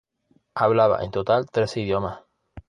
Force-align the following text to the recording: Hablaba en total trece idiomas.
Hablaba 0.55 1.03
en 1.03 1.11
total 1.11 1.45
trece 1.51 1.81
idiomas. 1.81 2.23